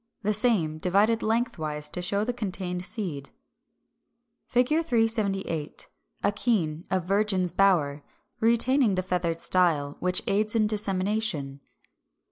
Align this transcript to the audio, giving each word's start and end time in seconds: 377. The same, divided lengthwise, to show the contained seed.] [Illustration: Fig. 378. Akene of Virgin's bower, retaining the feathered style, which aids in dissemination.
377. 0.23 0.29
The 0.31 0.39
same, 0.73 0.77
divided 0.79 1.21
lengthwise, 1.21 1.87
to 1.91 2.01
show 2.01 2.23
the 2.23 2.33
contained 2.33 2.83
seed.] 2.83 3.29
[Illustration: 4.55 4.77
Fig. 4.79 4.85
378. 4.87 5.87
Akene 6.23 6.85
of 6.89 7.05
Virgin's 7.05 7.51
bower, 7.51 8.01
retaining 8.39 8.95
the 8.95 9.03
feathered 9.03 9.39
style, 9.39 9.97
which 9.99 10.23
aids 10.25 10.55
in 10.55 10.65
dissemination. 10.65 11.59